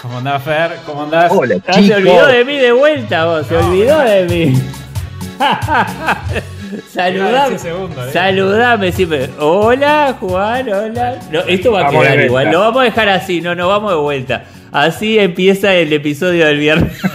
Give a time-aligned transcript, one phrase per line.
[0.00, 0.76] ¿Cómo andás, Fer?
[0.86, 1.32] ¿Cómo andás?
[1.32, 3.46] Hola, ah, Se olvidó de mí de vuelta, vos.
[3.48, 4.62] Se olvidó de mí.
[6.88, 7.56] saludame.
[7.56, 8.12] ¿eh?
[8.12, 9.28] Saludame siempre.
[9.40, 11.18] Hola, Juan, hola.
[11.32, 12.52] No, esto va a quedar igual.
[12.52, 14.44] Lo vamos a dejar así, no nos vamos de vuelta.
[14.70, 17.00] Así empieza el episodio del viernes.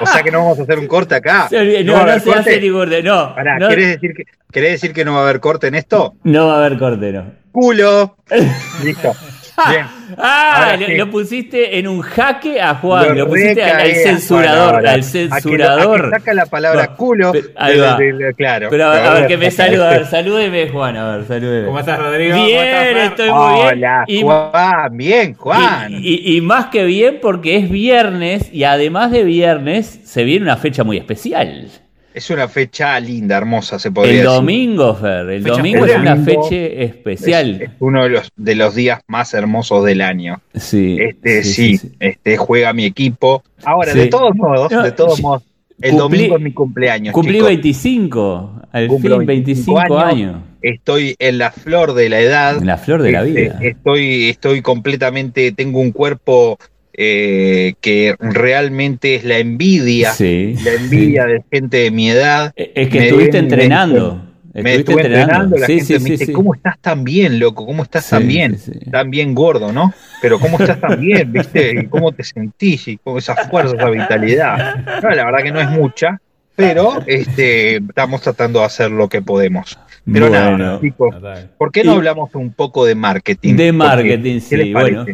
[0.00, 1.46] O sea que no vamos a hacer un corte acá.
[1.84, 3.34] No, no, se hace ni corte, no.
[3.34, 6.14] Pará, decir que, ¿querés decir que no va a haber corte en esto?
[6.22, 7.26] No va a haber corte, no.
[7.52, 8.16] Culo.
[8.82, 9.14] Listo.
[10.18, 16.10] Ah, lo, pusiste en un jaque a Juan, lo, pusiste al, censurador, al censurador.
[16.10, 17.32] saca la palabra culo.
[17.56, 17.98] ahí va.
[18.36, 18.68] claro.
[18.70, 21.66] Pero a, ver que me saluda, a ver, salúdeme Juan, a ver, salúdeme.
[21.66, 22.36] ¿Cómo estás, Rodrigo?
[22.36, 23.66] Bien, estoy muy bien.
[23.66, 25.92] Hola, Juan, bien, Juan.
[25.92, 30.56] Y, y, más que bien porque es viernes y además de viernes se viene una
[30.58, 31.70] fecha muy especial.
[32.14, 34.28] Es una fecha linda, hermosa, se podría decir.
[34.28, 37.60] El domingo, Fer, el domingo es una fecha especial.
[37.60, 40.40] Es, uno de los, de los días más hermosos del año.
[40.54, 40.96] Sí.
[41.00, 43.42] Este, sí, este juega mi equipo.
[43.64, 45.42] Ahora, de todos modos, de todos modos,
[45.80, 47.12] el domingo es mi cumpleaños.
[47.12, 50.36] Cumplí 25, al fin 25 años.
[50.62, 52.58] Estoy en la flor de la edad.
[52.58, 53.58] En la flor de la este, vida.
[53.60, 56.58] Estoy, estoy completamente, tengo un cuerpo
[56.96, 62.52] eh, que realmente es la envidia, la envidia de gente de mi edad.
[62.56, 64.20] Eh, es que estuviste entrenando.
[64.54, 67.66] Me estuve entrenando, la gente me dice, ¿cómo estás tan bien, loco?
[67.66, 68.56] ¿Cómo estás tan bien?
[68.88, 69.92] Tan bien gordo, ¿no?
[70.22, 71.88] Pero ¿cómo estás tan bien, viste?
[71.88, 72.86] ¿Cómo te sentís?
[72.86, 75.02] Y con esa fuerza, esa vitalidad.
[75.02, 76.20] No, la verdad que no es mucha,
[76.54, 79.76] pero este, estamos tratando de hacer lo que podemos.
[80.10, 81.16] Pero nada, chicos,
[81.58, 83.56] ¿por qué no hablamos un poco de marketing?
[83.56, 85.04] De marketing, sí, bueno.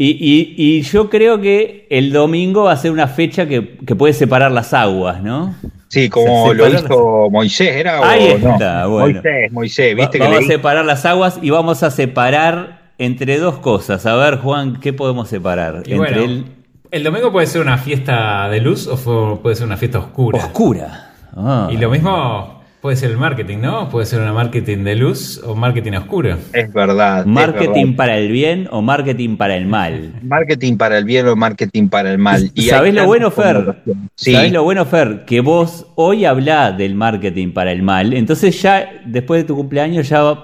[0.00, 4.52] Y, y, yo creo que el domingo va a ser una fecha que, puede separar
[4.52, 5.56] las aguas, ¿no?
[5.88, 8.08] Sí, como lo hizo Moisés, ¿era?
[8.08, 9.20] Ahí está, bueno.
[9.20, 10.20] Moisés, Moisés, ¿viste?
[10.20, 14.06] vamos a separar las aguas y vamos a separar entre dos cosas.
[14.06, 15.82] A ver, Juan, ¿qué podemos separar?
[15.84, 16.44] entre el...
[16.92, 20.38] el domingo puede ser una fiesta de luz o puede ser una fiesta oscura.
[20.38, 21.14] Oscura.
[21.34, 21.68] Ah.
[21.72, 23.88] Y lo mismo Puede ser el marketing, ¿no?
[23.88, 26.38] Puede ser una marketing de luz o marketing oscuro.
[26.52, 27.26] Es verdad.
[27.26, 30.12] Marketing para el bien o marketing para el mal.
[30.22, 32.52] Marketing para el bien o marketing para el mal.
[32.54, 33.82] Y ¿Sabés lo bueno, Fer?
[34.14, 34.32] Sí.
[34.32, 35.24] ¿Sabés lo bueno, Fer?
[35.24, 38.12] Que vos hoy hablás del marketing para el mal.
[38.12, 40.36] Entonces ya después de tu cumpleaños ya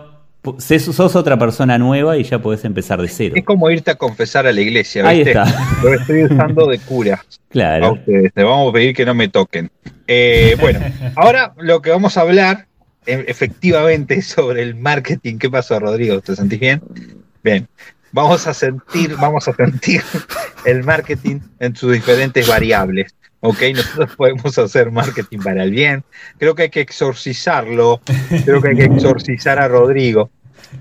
[0.79, 3.35] sos otra persona nueva y ya podés empezar de cero.
[3.37, 5.09] Es como irte a confesar a la iglesia.
[5.09, 5.39] ¿viste?
[5.39, 5.79] Ahí está.
[5.85, 7.25] Lo estoy usando de cura.
[7.55, 7.87] Claro.
[7.87, 8.33] A ustedes.
[8.35, 9.71] Te vamos a pedir que no me toquen.
[10.07, 10.81] Eh, bueno,
[11.17, 12.67] ahora lo que vamos a hablar
[13.07, 15.39] e, efectivamente sobre el marketing.
[15.39, 16.21] ¿Qué pasó, Rodrigo?
[16.21, 16.83] ¿Te sentís bien?
[17.43, 17.69] Bien.
[18.13, 20.03] Vamos a sentir, vamos a sentir
[20.65, 23.15] el marketing en sus diferentes variables.
[23.41, 26.05] Ok, nosotros podemos hacer marketing para el bien.
[26.39, 28.01] Creo que hay que exorcizarlo.
[28.45, 30.31] Creo que hay que exorcizar a Rodrigo.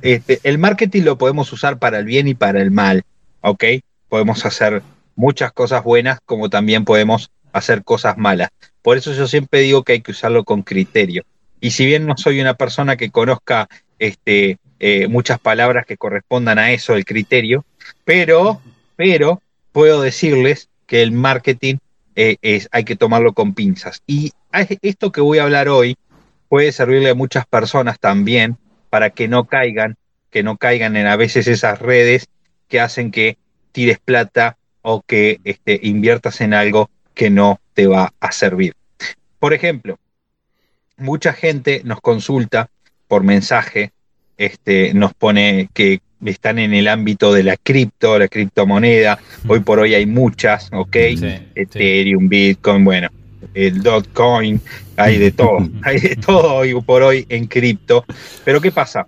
[0.02, 3.04] Este, el marketing lo podemos usar para el bien y para el mal.
[3.42, 3.64] Ok,
[4.08, 4.82] podemos hacer
[5.16, 8.50] muchas cosas buenas como también podemos hacer cosas malas.
[8.84, 11.24] Por eso yo siempre digo que hay que usarlo con criterio.
[11.60, 16.60] Y si bien no soy una persona que conozca este, eh, muchas palabras que correspondan
[16.60, 17.66] a eso, el criterio,
[18.04, 18.62] pero,
[18.98, 21.78] pero puedo decirles que el marketing
[22.16, 24.04] eh, es, hay que tomarlo con pinzas.
[24.06, 24.34] Y
[24.82, 25.98] esto que voy a hablar hoy
[26.50, 28.58] puede servirle a muchas personas también
[28.90, 29.96] para que no caigan,
[30.30, 32.28] que no caigan en a veces esas redes
[32.68, 33.38] que hacen que
[33.72, 38.74] tires plata o que este, inviertas en algo que no te va a servir.
[39.40, 39.98] Por ejemplo,
[40.98, 42.70] mucha gente nos consulta
[43.08, 43.92] por mensaje,
[44.38, 49.20] este, nos pone que están en el ámbito de la cripto, la criptomoneda.
[49.48, 50.96] Hoy por hoy hay muchas, ¿ok?
[51.56, 53.10] Ethereum, Bitcoin, bueno,
[53.54, 54.62] el Dotcoin,
[54.98, 58.06] hay de todo, hay de todo hoy por hoy en cripto.
[58.46, 59.06] Pero ¿qué pasa?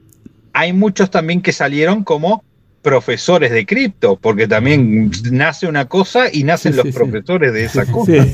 [0.53, 2.43] Hay muchos también que salieron como
[2.85, 8.27] profesores de cripto, porque también nace una cosa y nacen los profesores de esa cosa.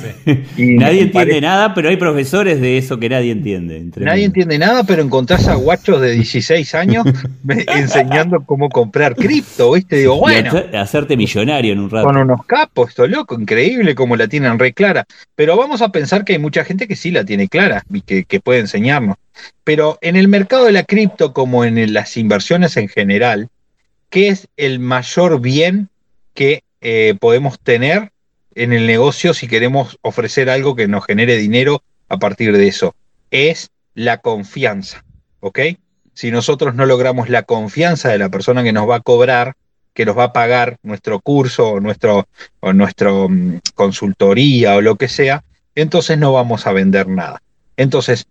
[0.57, 3.81] Y nadie entiende nada, pero hay profesores de eso que nadie entiende.
[3.95, 7.05] Nadie entiende nada, pero encontrás a guachos de 16 años
[7.47, 9.95] enseñando cómo comprar cripto, ¿viste?
[9.95, 10.51] Digo, bueno.
[10.77, 12.07] hacerte millonario en un rato.
[12.07, 15.05] Con unos capos, esto loco, increíble como la tienen re clara.
[15.33, 18.25] Pero vamos a pensar que hay mucha gente que sí la tiene clara y que,
[18.25, 19.15] que puede enseñarnos.
[19.63, 23.47] Pero en el mercado de la cripto, como en las inversiones en general,
[24.11, 25.89] ¿qué es el mayor bien
[26.35, 28.11] que eh, podemos tener
[28.55, 32.95] en el negocio si queremos ofrecer algo que nos genere dinero a partir de eso.
[33.31, 35.03] Es la confianza,
[35.39, 35.59] ¿ok?
[36.13, 39.55] Si nosotros no logramos la confianza de la persona que nos va a cobrar,
[39.93, 42.27] que nos va a pagar nuestro curso o nuestro,
[42.59, 45.43] o nuestro mm, consultoría o lo que sea,
[45.75, 47.41] entonces no vamos a vender nada.
[47.77, 48.27] Entonces,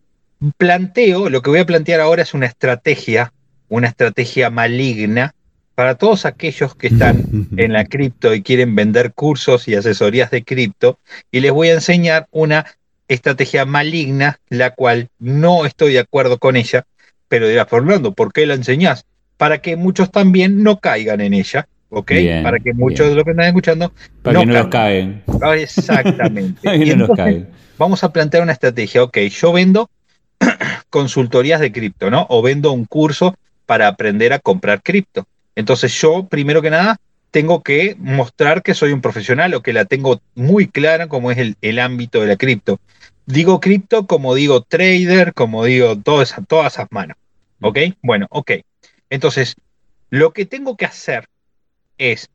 [0.58, 3.32] planteo, lo que voy a plantear ahora es una estrategia,
[3.68, 5.34] una estrategia maligna
[5.74, 7.24] para todos aquellos que están
[7.56, 10.98] en la cripto y quieren vender cursos y asesorías de cripto,
[11.30, 12.66] y les voy a enseñar una
[13.08, 16.84] estrategia maligna, la cual no estoy de acuerdo con ella,
[17.28, 19.04] pero dirás, Fernando, ¿por qué la enseñás?
[19.36, 22.12] Para que muchos también no caigan en ella, ¿ok?
[22.42, 25.22] para que muchos de los que están escuchando para que no los caen.
[25.42, 26.60] Ah, exactamente.
[27.78, 29.90] Vamos a plantear una estrategia, ok, yo vendo
[30.90, 32.26] consultorías de cripto, ¿no?
[32.28, 33.34] O vendo un curso
[33.66, 35.26] para aprender a comprar cripto.
[35.54, 36.98] Entonces yo, primero que nada,
[37.30, 41.54] tengo que mostrar que soy un profesional o que la tengo muy clara como es
[41.60, 42.80] el, ámbito de la cripto.
[43.26, 47.16] Digo cripto como digo trader, como digo todas, todas esas manos.
[47.60, 47.78] ¿Ok?
[48.02, 48.52] Bueno, ok.
[49.10, 49.54] Entonces,
[50.08, 51.28] lo que tengo que hacer
[51.98, 52.30] es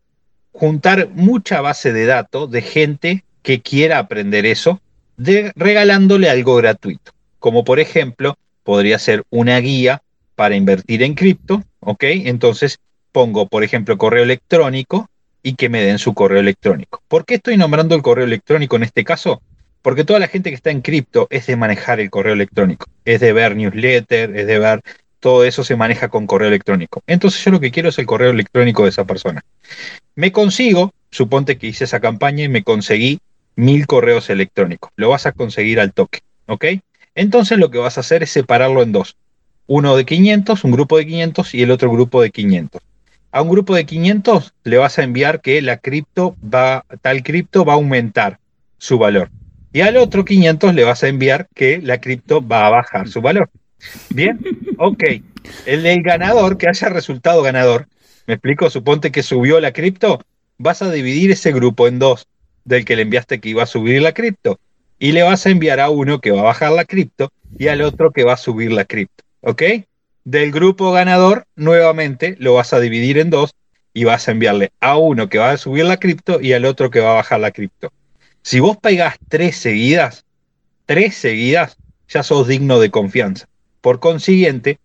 [0.51, 4.81] juntar mucha base de datos de gente que quiera aprender eso,
[5.17, 7.11] regalándole algo gratuito.
[7.39, 10.01] Como por ejemplo, podría ser una guía
[10.35, 12.03] para invertir en cripto, ¿ok?
[12.03, 12.79] Entonces,
[13.15, 15.09] pongo, por ejemplo, correo electrónico
[15.41, 17.01] y que me den su correo electrónico.
[17.07, 19.41] ¿Por qué estoy nombrando el correo electrónico en este caso?
[19.81, 23.21] Porque toda la gente que está en cripto es de manejar el correo electrónico, es
[23.21, 24.81] de ver newsletter, es de ver
[25.21, 27.03] todo eso se maneja con correo electrónico.
[27.07, 29.45] Entonces yo lo que quiero es el correo electrónico de esa persona.
[30.15, 33.19] Me consigo, suponte que hice esa campaña y me conseguí
[33.55, 34.91] mil correos electrónicos.
[34.97, 36.65] Lo vas a conseguir al toque, ¿ok?
[37.15, 39.15] Entonces lo que vas a hacer es separarlo en dos.
[39.67, 42.81] Uno de 500, un grupo de 500 y el otro grupo de 500
[43.35, 47.65] a un grupo de 500 le vas a enviar que la cripto va, tal cripto
[47.65, 48.39] va a aumentar
[48.77, 49.29] su valor.
[49.73, 53.21] Y al otro 500 le vas a enviar que la cripto va a bajar su
[53.21, 53.49] valor.
[54.09, 54.39] Bien,
[54.77, 55.03] ok.
[55.65, 57.89] El del ganador, que haya resultado ganador,
[58.25, 60.21] me explico, suponte que subió la cripto,
[60.57, 62.29] vas a dividir ese grupo en dos,
[62.63, 64.61] del que le enviaste que iba a subir la cripto,
[64.97, 67.81] y le vas a enviar a uno que va a bajar la cripto y al
[67.81, 69.25] otro que va a subir la cripto.
[69.41, 69.61] ¿Ok?
[70.25, 73.51] Del grupo ganador, nuevamente lo vas a dividir en dos
[73.93, 76.89] y vas a enviarle a uno que va a subir la cripto y al otro
[76.89, 77.93] que va a bajar la cripto.
[78.41, 80.25] Si vos pegás tres seguidas,
[80.85, 81.77] tres seguidas,
[82.09, 83.47] ya sos digno de confianza.
[83.81, 84.79] Por consiguiente,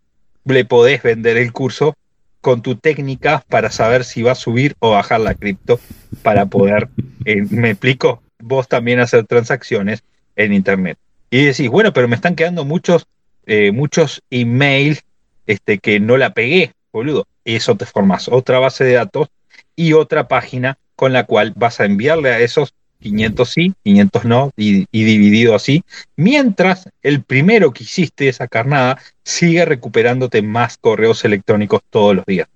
[0.45, 1.97] le podés vender el curso
[2.41, 5.81] con tu técnica para saber si va a subir o bajar la cripto
[6.23, 6.89] para poder,
[7.25, 10.03] eh, me explico, vos también hacer transacciones
[10.37, 10.99] en Internet.
[11.31, 13.07] Y decís, bueno, pero me están quedando muchos,
[13.47, 15.03] eh, muchos emails
[15.51, 17.27] este, que no la pegué, boludo.
[17.45, 19.29] Eso te formas otra base de datos
[19.75, 24.53] y otra página con la cual vas a enviarle a esos 500 sí, 500 no,
[24.57, 25.83] y, dividido así,
[26.17, 32.47] mientras el primero que hiciste esa carnada sigue recuperándote más correos electrónicos todos los días.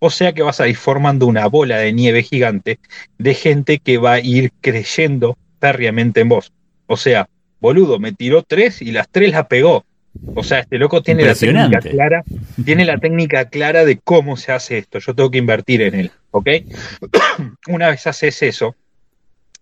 [0.00, 2.78] O sea que vas a ir formando una bola de nieve gigante
[3.16, 6.52] de gente que va a ir creyendo férreamente en vos.
[6.86, 7.28] O sea,
[7.60, 9.86] boludo, me tiró tres y las tres las pegó.
[10.34, 12.24] O sea, este loco tiene la técnica clara,
[12.64, 14.98] tiene la técnica clara de cómo se hace esto.
[14.98, 16.48] Yo tengo que invertir en él, ¿ok?
[17.68, 18.76] Una vez haces eso,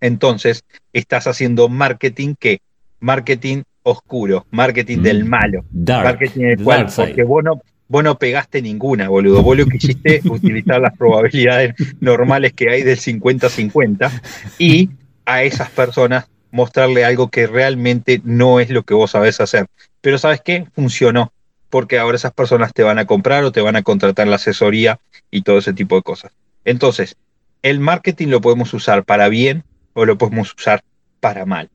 [0.00, 2.60] entonces estás haciendo marketing que
[3.00, 5.28] marketing oscuro, marketing del mm.
[5.28, 9.42] malo, marketing del cual, porque vos no, vos no pegaste ninguna, boludo.
[9.42, 14.10] Vos lo que hiciste es utilizar las probabilidades normales que hay del 50-50
[14.58, 14.90] y
[15.24, 19.66] a esas personas mostrarle algo que realmente no es lo que vos sabés hacer.
[20.00, 20.66] Pero ¿sabes qué?
[20.74, 21.32] Funcionó,
[21.68, 24.98] porque ahora esas personas te van a comprar o te van a contratar la asesoría
[25.30, 26.32] y todo ese tipo de cosas.
[26.64, 27.16] Entonces,
[27.62, 30.82] el marketing lo podemos usar para bien o lo podemos usar
[31.20, 31.68] para mal.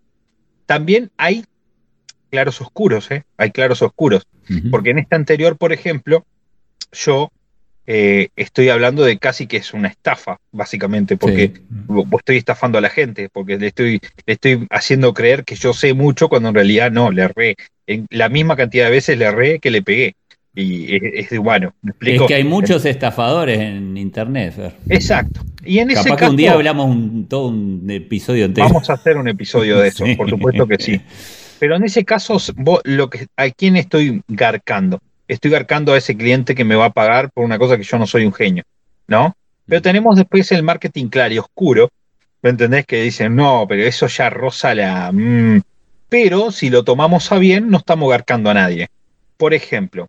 [0.66, 1.46] También hay
[2.30, 3.24] claros oscuros, ¿eh?
[3.38, 4.28] Hay claros oscuros.
[4.70, 6.24] Porque en este anterior, por ejemplo,
[6.92, 7.32] yo
[7.88, 11.54] eh, estoy hablando de casi que es una estafa, básicamente, porque
[12.18, 15.94] estoy estafando a la gente, porque le estoy, le estoy haciendo creer que yo sé
[15.94, 17.56] mucho cuando en realidad no, le erré.
[17.88, 20.16] En la misma cantidad de veces le erré que le pegué.
[20.58, 21.74] Y es, de humano.
[22.00, 24.72] Es que hay muchos estafadores en internet, Fer.
[24.88, 25.42] Exacto.
[25.66, 28.68] Y en ese caso, un día hablamos un, todo un episodio entero.
[28.68, 31.02] Vamos a hacer un episodio de eso, por supuesto que sí.
[31.60, 32.38] Pero en ese caso,
[32.86, 35.02] lo que, ¿a quién estoy garcando?
[35.28, 37.98] estoy garcando a ese cliente que me va a pagar por una cosa que yo
[37.98, 38.64] no soy un genio,
[39.08, 39.36] ¿no?
[39.66, 41.90] Pero tenemos después el marketing claro y oscuro,
[42.42, 42.86] ¿me entendés?
[42.86, 45.12] Que dicen, no, pero eso ya roza la...
[45.12, 45.62] Mm".
[46.10, 48.90] Pero si lo tomamos a bien, no estamos garcando a nadie.
[49.38, 50.08] Por ejemplo,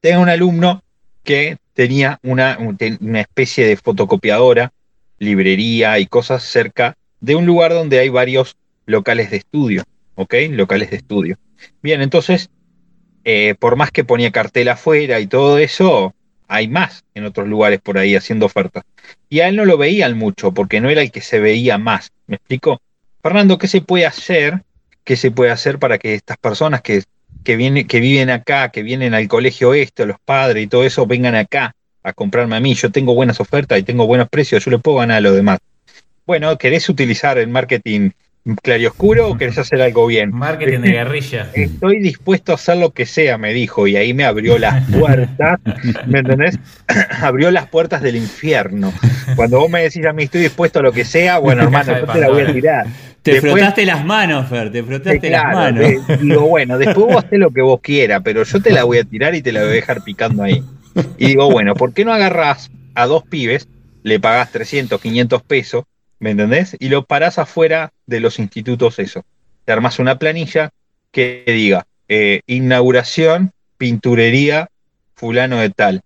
[0.00, 0.82] tengo un alumno
[1.24, 2.58] que tenía una,
[3.20, 4.72] especie de fotocopiadora
[5.18, 10.34] librería y cosas cerca de un lugar donde hay varios locales de estudio, ¿ok?
[10.50, 11.36] Locales de estudio.
[11.82, 12.50] Bien, entonces,
[13.24, 16.14] eh, por más que ponía cartel afuera y todo eso,
[16.48, 18.84] hay más en otros lugares por ahí haciendo ofertas.
[19.28, 22.10] Y a él no lo veían mucho porque no era el que se veía más.
[22.26, 22.80] ¿Me explico?
[23.22, 24.62] Fernando, ¿qué se puede hacer?
[25.08, 27.02] ¿Qué se puede hacer para que estas personas que,
[27.42, 31.34] que, que viven acá, que vienen al colegio este, los padres y todo eso, vengan
[31.34, 32.74] acá a comprarme a mí?
[32.74, 35.60] Yo tengo buenas ofertas y tengo buenos precios, yo le puedo ganar a los demás.
[36.26, 38.10] Bueno, ¿querés utilizar el marketing
[38.62, 40.30] claroscuro o querés hacer algo bien?
[40.30, 41.50] Marketing de guerrilla.
[41.54, 45.58] Estoy dispuesto a hacer lo que sea, me dijo, y ahí me abrió las puertas,
[46.06, 46.58] ¿me entendés?
[47.22, 48.92] abrió las puertas del infierno.
[49.36, 52.12] Cuando vos me decís a mí estoy dispuesto a lo que sea, bueno, hermano, yo
[52.12, 52.86] te la voy a tirar.
[53.22, 55.86] Te frotaste las manos, Fer, te frotaste las manos.
[56.20, 59.04] digo, bueno, después vos haces lo que vos quieras, pero yo te la voy a
[59.04, 60.62] tirar y te la voy a dejar picando ahí.
[61.18, 63.68] Y digo, bueno, ¿por qué no agarrás a dos pibes,
[64.02, 65.84] le pagás 300, 500 pesos,
[66.18, 66.76] ¿me entendés?
[66.80, 69.24] Y lo parás afuera de los institutos eso.
[69.64, 70.70] Te armas una planilla
[71.12, 74.68] que diga eh, inauguración, pinturería,
[75.14, 76.02] fulano de tal.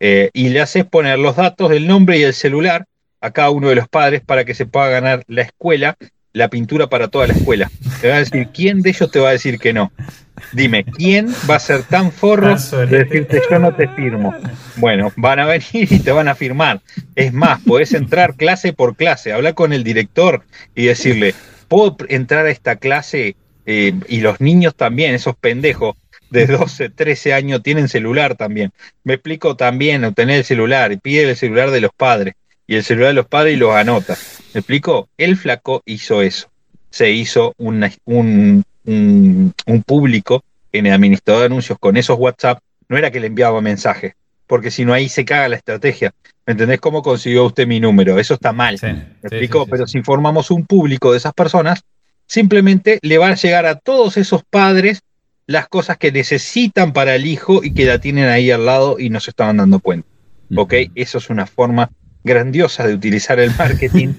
[0.00, 2.86] Eh, y le haces poner los datos, el nombre y el celular
[3.20, 5.96] a cada uno de los padres para que se pueda ganar la escuela,
[6.34, 7.70] la pintura para toda la escuela.
[8.00, 9.92] Te va a decir, ¿quién de ellos te va a decir que no?
[10.52, 14.34] Dime, ¿quién va a ser tan forro de decirte yo no te firmo?
[14.76, 16.80] Bueno, van a venir y te van a firmar.
[17.14, 21.34] Es más, podés entrar clase por clase, hablar con el director y decirle,
[21.68, 23.36] ¿puedo entrar a esta clase?
[23.64, 25.96] Eh, y los niños también, esos pendejos
[26.30, 28.72] de 12, 13 años tienen celular también.
[29.04, 32.34] Me explico también, obtener el celular y pide el celular de los padres
[32.66, 34.16] y el celular de los padres y los anota.
[34.52, 35.08] ¿Me explico?
[35.18, 36.48] El flaco hizo eso.
[36.90, 37.90] Se hizo un,
[38.84, 42.60] un, público en el administrador de anuncios con esos WhatsApp.
[42.88, 44.14] No era que le enviaba mensajes,
[44.46, 46.12] porque si no ahí se caga la estrategia.
[46.46, 48.18] ¿Me entendés cómo consiguió usted mi número?
[48.18, 48.78] Eso está mal.
[48.82, 49.66] ¿Me explico?
[49.66, 51.82] Pero si formamos un público de esas personas,
[52.26, 55.00] simplemente le va a llegar a todos esos padres
[55.46, 59.10] las cosas que necesitan para el hijo y que la tienen ahí al lado y
[59.10, 60.08] no se estaban dando cuenta.
[60.54, 60.74] ¿Ok?
[60.94, 61.90] Eso es una forma
[62.24, 64.14] grandiosa de utilizar el marketing,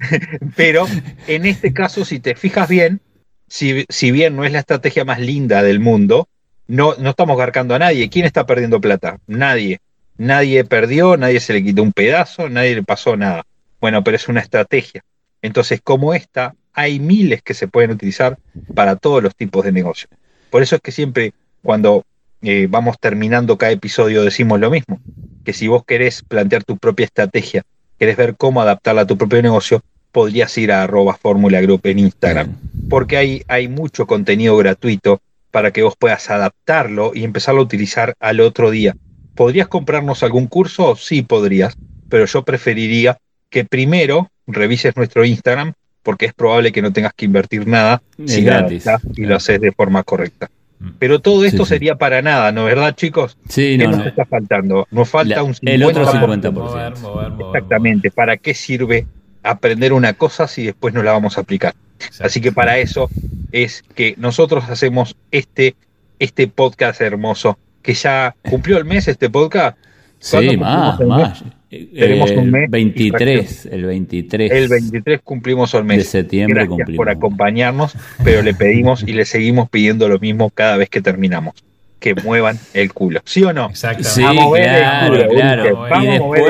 [0.56, 0.86] pero
[1.26, 3.00] en este caso, si te fijas bien,
[3.46, 6.28] si, si, bien no es la estrategia más linda del mundo,
[6.66, 8.08] no, no estamos garcando a nadie.
[8.08, 9.18] ¿Quién está perdiendo plata?
[9.26, 9.80] Nadie.
[10.16, 13.44] Nadie perdió, nadie se le quitó un pedazo, nadie le pasó nada.
[13.80, 15.02] Bueno, pero es una estrategia.
[15.42, 18.38] Entonces, como esta, hay miles que se pueden utilizar
[18.74, 20.10] para todos los tipos de negocios.
[20.50, 22.04] Por eso es que siempre cuando
[22.42, 25.00] eh, vamos terminando cada episodio decimos lo mismo,
[25.44, 27.62] que si vos querés plantear tu propia estrategia,
[27.98, 29.82] querés ver cómo adaptarla a tu propio negocio,
[30.12, 32.56] podrías ir a arroba Fórmula Group en Instagram,
[32.88, 35.20] porque hay, hay mucho contenido gratuito
[35.50, 38.96] para que vos puedas adaptarlo y empezarlo a utilizar al otro día.
[39.34, 40.96] ¿Podrías comprarnos algún curso?
[40.96, 41.76] Sí, podrías,
[42.08, 43.18] pero yo preferiría
[43.48, 48.42] que primero revises nuestro Instagram, porque es probable que no tengas que invertir nada si
[48.42, 48.84] gratis
[49.16, 50.50] y lo haces de forma correcta.
[50.98, 53.36] Pero todo esto sería para nada, ¿no verdad, chicos?
[53.48, 54.88] Sí, ¿Qué no, nos está faltando?
[54.90, 55.58] Nos falta un 50%.
[55.62, 57.46] El otro 50%.
[57.46, 58.10] Exactamente.
[58.10, 59.06] ¿Para qué sirve
[59.42, 61.74] aprender una cosa si después no la vamos a aplicar?
[62.20, 63.10] Así que para eso
[63.52, 65.76] es que nosotros hacemos este,
[66.18, 69.76] este podcast hermoso, que ya cumplió el mes este podcast.
[70.20, 71.42] Sí, más, más.
[71.70, 72.70] Tenemos un mes.
[72.70, 74.50] 23, el 23.
[74.50, 75.98] El 23 cumplimos el mes.
[75.98, 80.76] De septiembre Gracias por acompañarnos, pero le pedimos y le seguimos pidiendo lo mismo cada
[80.76, 81.54] vez que terminamos.
[81.98, 83.20] Que muevan el culo.
[83.24, 83.66] ¿Sí o no?
[83.68, 84.04] Exacto.
[84.04, 86.02] Sí, Vamos claro, el culo, claro.
[86.02, 86.42] y después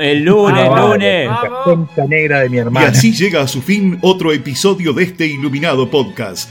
[0.00, 1.28] el, el, lunes, lunes.
[1.96, 2.86] La negra de mi hermana.
[2.86, 6.50] Y así llega a su fin otro episodio de este iluminado podcast.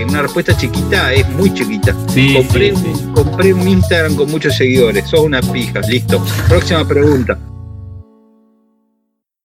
[0.00, 1.92] Eh, una respuesta chiquita, es muy chiquita.
[1.92, 2.72] compré,
[3.14, 6.24] compré un Instagram con muchos seguidores, sos una pija, listo.
[6.48, 7.38] Próxima pregunta.